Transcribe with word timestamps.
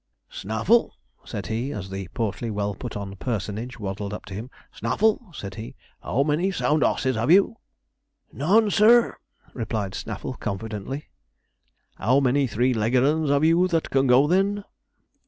'Snaffle,' 0.31 0.95
said 1.23 1.45
he, 1.45 1.71
as 1.71 1.91
the 1.91 2.07
portly, 2.15 2.49
well 2.49 2.73
put 2.73 2.97
on 2.97 3.15
personage 3.17 3.77
waddled 3.79 4.15
up 4.15 4.25
to 4.25 4.33
him; 4.33 4.49
'Snaffle,' 4.73 5.21
said 5.31 5.53
he, 5.53 5.75
'how 6.01 6.23
many 6.23 6.49
sound 6.49 6.83
'osses 6.83 7.15
have 7.15 7.29
you?' 7.29 7.57
'None, 8.33 8.71
sir,' 8.71 9.17
replied 9.53 9.93
Snaffle 9.93 10.33
confidently. 10.33 11.09
'How 11.97 12.19
many 12.19 12.47
three 12.47 12.73
legged 12.73 13.03
'uns 13.03 13.29
have 13.29 13.43
you 13.45 13.67
that 13.67 13.91
can 13.91 14.07
go, 14.07 14.25
then?' 14.25 14.63